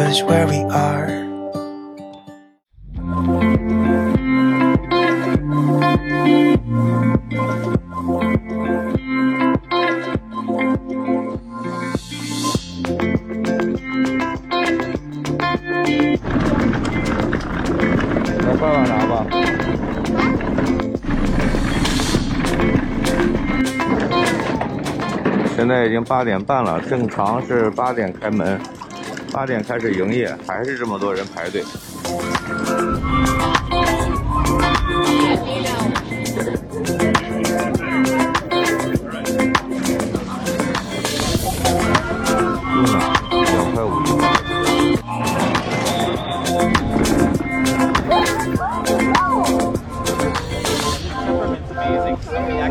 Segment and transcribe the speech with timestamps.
[0.00, 1.08] far away, show us where we are.
[18.60, 18.86] Bye.
[25.56, 28.58] 现在已经八点半了，正常是八点开门，
[29.30, 31.64] 八点开始营业，还是这么多人排队。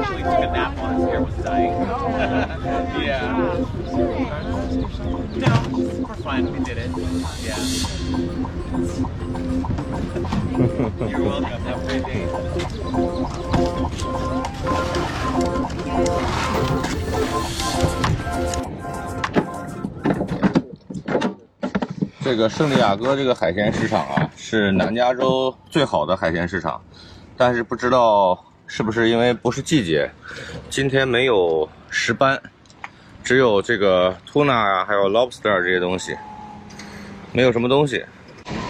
[0.10, 1.72] Actually took a nap on us here was dying.
[3.04, 3.34] yeah.
[5.36, 6.52] No, we're fine.
[6.52, 6.92] We did it.
[7.44, 7.58] Yeah.
[11.10, 11.62] You're welcome.
[11.64, 12.28] Have a great day.
[22.22, 26.80] 这个圣地亚哥这个海鲜市场啊，是南加州最好的海鲜市场，
[27.36, 28.40] 但是不知道
[28.72, 30.10] 是不是因为不是季节，
[30.70, 32.40] 今天没有石斑，
[33.24, 36.16] 只有这个 tuna 啊，还有 lobster 这些东西，
[37.34, 38.06] 没有什么东西，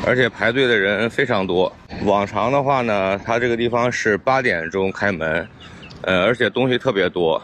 [0.08, 1.72] 而且排队的人非常多。
[2.05, 5.45] 往常的话呢，它这个地方是八点钟开门，
[6.03, 7.44] 呃，而且东西特别多，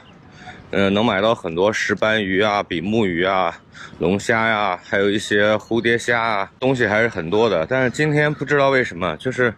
[0.72, 3.53] 呃，能买到很多石斑鱼啊、比目鱼啊、
[4.00, 7.67] 龙虾呀、还有一些蝴蝶虾啊，东西还是很多的。
[7.70, 9.53] 但是今天不知道为什么，就是，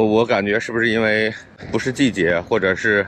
[0.00, 1.32] 我感觉是不是因为
[1.70, 3.06] 不是季节，或者是，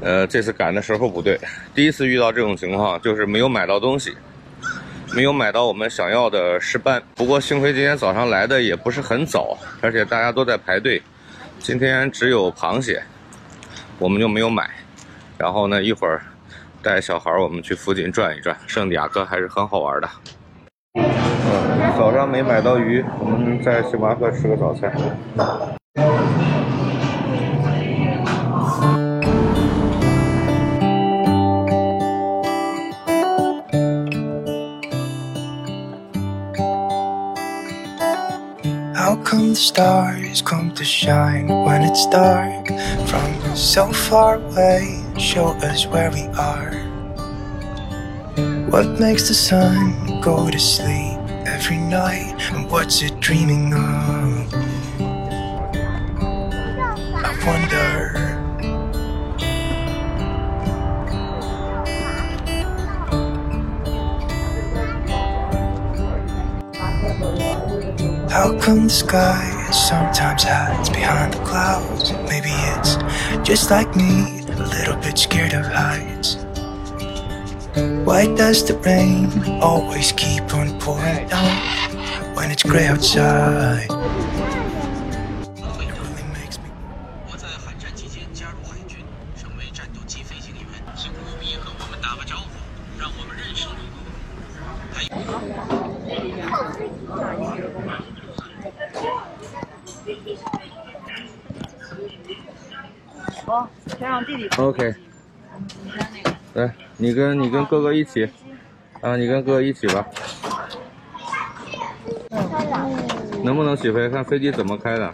[0.00, 1.36] 呃，这次赶的时候不对，
[1.74, 4.16] 第一次遇到这种情况，就是没有买到东西，
[5.12, 7.02] 没有买到我们想要的石斑。
[7.16, 11.02] 不过幸亏今天早上来的也不是很早，而且大家都在排队。
[11.58, 13.02] 今天只有螃蟹，
[13.98, 14.70] 我们就没有买。
[15.36, 16.22] 然后呢，一会儿
[16.80, 20.08] 带小孩我们去附近转一转，圣地亚哥还是很好玩的。
[20.94, 25.79] 嗯，早上没买到鱼，我们在星巴克吃个早餐。
[25.96, 26.04] How
[39.24, 42.68] come the stars come to shine when it's dark?
[43.08, 46.70] From so far away, show us where we are.
[48.70, 51.18] What makes the sun go to sleep
[51.48, 52.36] every night?
[52.52, 53.99] And what's it dreaming of?
[57.50, 57.96] Wonder.
[68.30, 72.12] How come the sky sometimes hides behind the clouds?
[72.30, 72.94] Maybe it's
[73.42, 76.36] just like me, a little bit scared of heights.
[78.06, 79.26] Why does the rain
[79.60, 83.88] always keep on pouring down when it's gray outside?
[103.50, 103.68] 哦，
[103.98, 104.94] 先让弟弟 OK，
[105.82, 106.30] 你先那个。
[106.54, 108.24] 来，你跟你跟哥哥一起，
[109.00, 110.06] 啊，你跟哥哥一起吧。
[113.42, 114.08] 能不能起飞？
[114.08, 115.12] 看飞机怎么开的。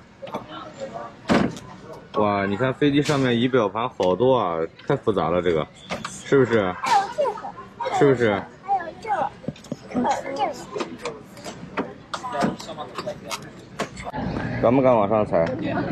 [2.17, 5.67] 哇，你看飞机上面仪表盘好多啊，太复杂了，这个，
[6.27, 6.75] 是不是？
[7.99, 8.35] 是不是？
[8.35, 8.43] 还
[8.85, 9.31] 有这个，
[9.91, 10.53] 这个。
[14.61, 15.43] 敢不敢往上踩？
[15.61, 15.82] 两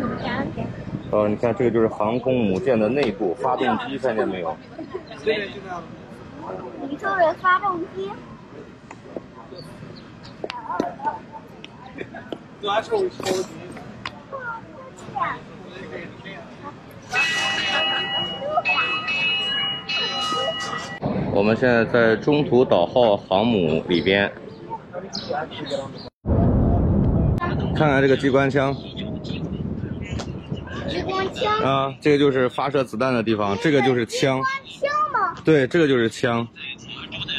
[1.14, 1.24] 点。
[1.24, 4.56] 哦，你看这个就是航空母舰的内部发动机，看见没有？
[6.90, 8.10] 你说的发动机。
[21.32, 24.32] 我们现在在中途岛号航母里边，
[27.76, 28.74] 看看这个机关枪
[31.44, 31.60] 枪。
[31.60, 34.40] 啊，这个就是发射子弹的地方，这个就是枪，
[34.80, 35.34] 枪吗？
[35.44, 36.46] 对，这个就是枪。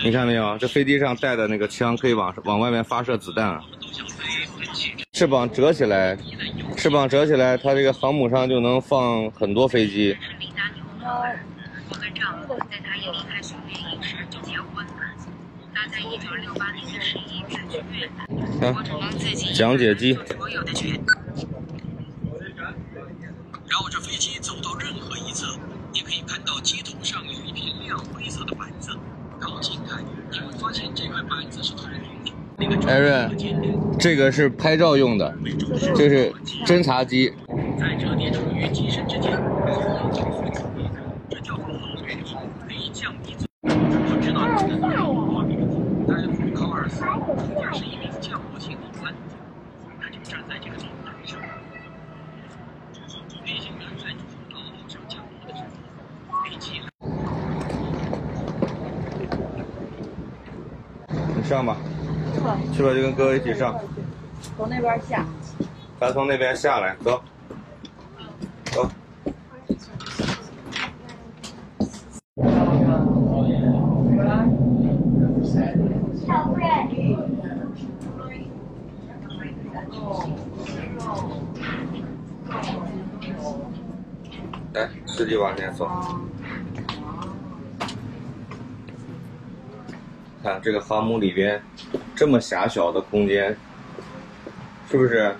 [0.03, 0.57] 你看没有？
[0.57, 3.59] 这飞机上带的那个枪可以往往外面发射子弹。
[5.13, 6.17] 翅膀折起来，
[6.75, 10.15] 翅膀折起来，它这个航母上就能放很多飞机。
[10.39, 10.83] 李大牛
[11.89, 14.91] 我跟丈夫在他一离开训练营时就结婚了。
[15.73, 16.75] 他在一九六看，
[19.53, 20.17] 讲解机，
[23.67, 25.57] 绕着飞机走到任何一侧，
[25.91, 28.95] 你可以看到机头上有一片亮灰色的板子。
[29.39, 32.31] 靠近看，你会发现这块板子是透明的。
[32.57, 33.27] 那个艾瑞，
[33.99, 35.35] 这个是拍照用的，
[35.95, 36.31] 这是
[36.65, 37.33] 侦察机。
[37.77, 39.31] 在折叠处于机身之间，
[41.29, 42.35] 这叫做后备翼，
[42.67, 43.45] 可以降低自。
[43.63, 45.57] 我知道你的能力不比
[46.07, 47.03] 但是考尔斯
[47.59, 49.17] 也是一名降落心理专家，
[49.99, 51.37] 他就站在这个平台上。
[53.43, 54.19] 飞行员在主
[54.49, 55.67] 道路上降落的时候，
[56.43, 56.85] 飞机你
[61.45, 61.77] 上吧，
[62.73, 63.79] 去吧，就跟哥哥一起上。
[64.57, 65.23] 从那边下。
[65.99, 67.21] 咱从那边下来，走，
[68.71, 68.89] 走。
[84.73, 85.87] 来，司机往前走。
[90.45, 91.59] 看这个航母里边
[92.15, 93.57] 这么狭小的空间，
[94.87, 95.35] 是不是？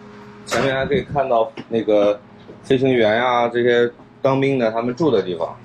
[0.48, 2.19] 前面还可以看到那个
[2.63, 5.56] 飞行员呀、这些当兵的他们住的地方。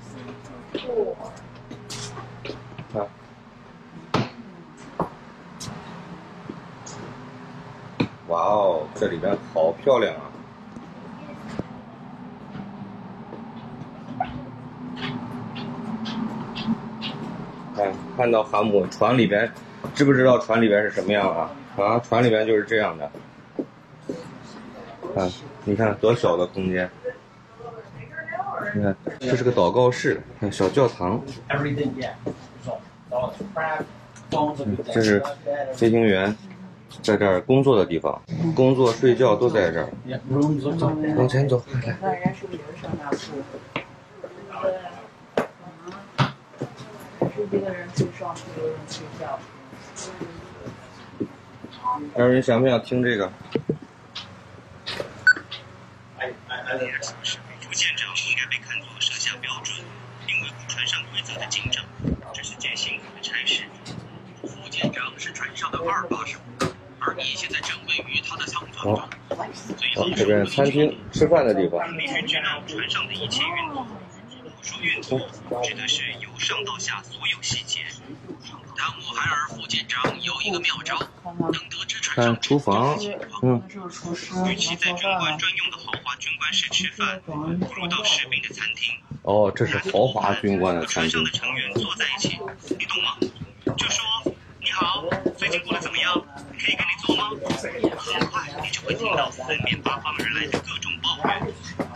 [2.93, 3.07] 看，
[8.27, 10.30] 哇哦，这里边好漂亮啊！
[17.75, 19.51] 看，看到航母船里边，
[19.93, 21.51] 知不知道船里边是什么样啊？
[21.77, 23.05] 啊，船里边就是这样的。
[25.15, 25.29] 啊，
[25.65, 26.89] 你看多小的空间！
[28.73, 30.21] 你看，这是个祷告室，
[30.51, 31.21] 小教堂。
[34.93, 35.21] 这是
[35.73, 36.33] 飞行员
[37.01, 38.21] 在这儿工作的地方，
[38.55, 39.89] 工作、睡觉都在这儿。
[41.17, 41.97] 往前走，来，
[47.41, 47.65] 是不是也是上大铺？
[47.65, 49.39] 是一个人去上去，一个人睡觉。
[52.15, 53.31] 二人想不想听这个
[58.29, 59.75] 应该被看作设下标准，
[60.27, 60.37] 并
[60.85, 61.83] 上规则的警长，
[62.31, 63.63] 这是件辛苦的差事。
[64.43, 66.39] 副舰长是船上的二把手，
[66.99, 69.09] 而你现在正位于他的舱房中。
[69.77, 71.81] 最哦后，这边餐厅吃饭的地方。
[71.97, 73.87] 必须知道船上的一切运作。
[74.61, 75.19] 我说运作，
[75.63, 77.79] 指的是由上到下所有细节。
[78.77, 80.99] 达姆海尔副舰长有一个妙招，
[81.39, 82.95] 能得知船上看厨房，
[83.41, 87.33] 嗯，是个厨师，与其在军官专用的豪华军官室吃饭，不
[87.73, 88.95] 如到士兵的餐厅。
[89.23, 91.39] 哦，这是豪华军官的餐厅船上的。
[91.39, 92.39] 成员坐在一起，
[92.77, 93.17] 你懂吗？
[93.75, 95.03] 就说你好，
[95.37, 96.13] 最近过得怎么样？
[96.59, 97.31] 可以跟你做吗？
[97.97, 101.47] 很快你就会听到四面八方而来的各种抱怨，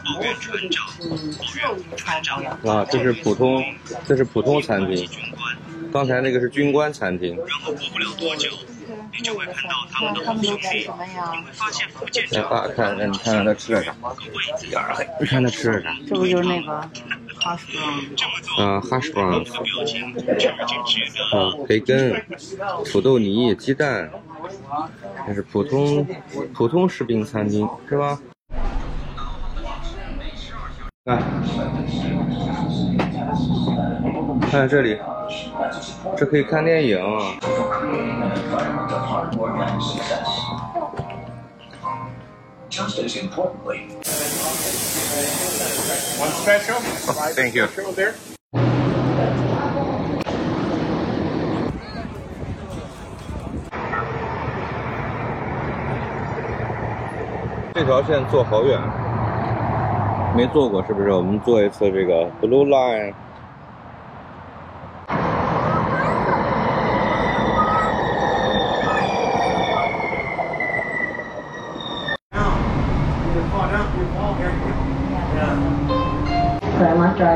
[0.05, 3.63] 抱怨船长，抱怨副船长，啊，这是普通，
[4.05, 4.95] 这是普通餐厅。
[4.95, 5.57] 军官。
[5.91, 7.35] 刚才那个是军官餐厅。
[7.37, 8.49] 然后过不了多久，
[9.13, 13.95] 你就会看到他们的好兄弟，你会发现副舰来，长爸，看，看，你看看他吃了啥？
[15.19, 15.95] 你看他吃了啥？
[16.07, 16.89] 这不就是那个
[17.39, 17.77] 哈士奇？
[18.15, 21.37] 这么做，啊，hash 那 browns，个表情真真值得。
[21.37, 22.21] 啊，培根、
[22.85, 24.11] 土豆泥、鸡蛋，
[25.27, 26.05] 这是普通
[26.53, 28.19] 普通士兵餐厅是吧？
[31.05, 31.21] 看，
[34.49, 34.99] 看这里，
[36.17, 36.97] 这可以看电影。
[47.35, 47.67] Thank you.
[57.75, 59.04] 这条线坐好远。
[60.35, 61.13] 没坐过是不是？
[61.13, 63.13] 我们坐一次这个 Blue Line。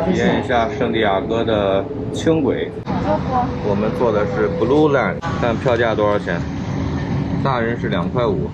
[0.06, 2.70] 体验一下圣地亚哥的轻轨。
[3.66, 6.38] 我们坐的是 Blue Line，看票价多少钱？
[7.42, 8.50] 大人是两块五，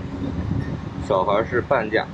[1.07, 2.05] 小孩是半价。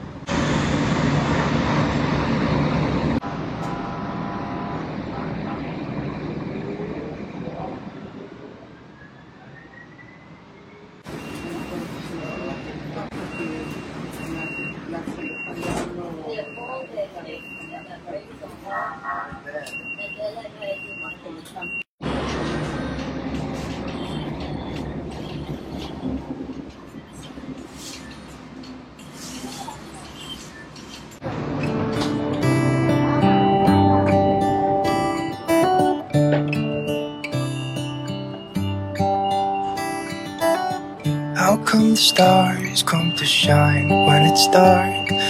[41.36, 45.21] How come the stars come to shine when it's dark?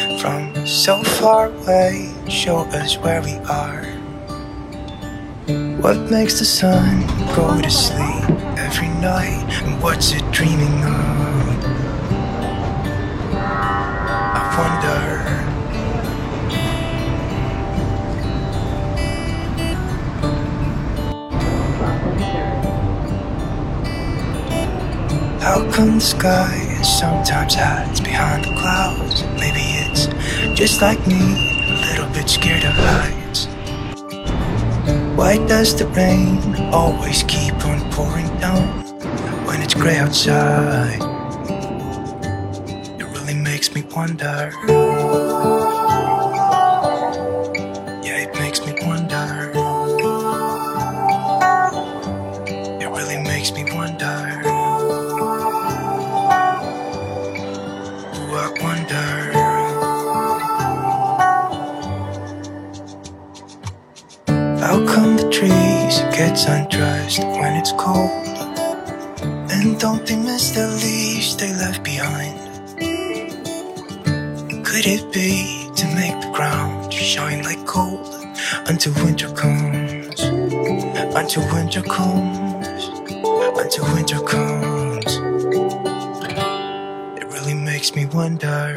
[0.65, 3.83] So far away, show us where we are.
[5.81, 7.01] What makes the sun
[7.35, 9.45] go to sleep every night?
[9.63, 11.65] And what's it dreaming of?
[14.33, 15.41] I wonder.
[25.41, 29.23] How come the sky sometimes hides behind the clouds?
[29.39, 30.05] Maybe it's
[30.61, 33.47] just like me, a little bit scared of heights.
[35.17, 36.37] Why does the rain
[36.71, 38.67] always keep on pouring down
[39.47, 41.01] when it's gray outside?
[42.99, 44.51] It really makes me wonder.
[66.27, 68.11] Trees get undressed when it's cold?
[69.51, 72.37] And don't they miss the leaves they left behind?
[74.65, 78.07] Could it be to make the ground shine like gold
[78.67, 80.19] until winter comes?
[81.13, 82.87] Until winter comes,
[83.57, 85.17] until winter comes.
[87.17, 88.73] It really makes me wonder.